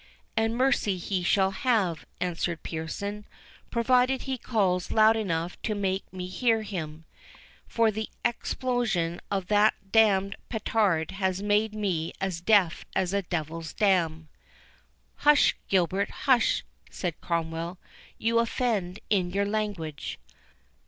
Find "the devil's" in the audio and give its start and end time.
13.11-13.73